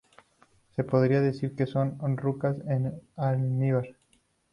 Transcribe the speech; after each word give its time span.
Se 0.75 0.83
podría 0.83 1.21
decir 1.21 1.55
que 1.55 1.67
son 1.67 1.99
yucas 2.19 2.55
en 2.67 2.99
almíbar. 3.17 3.85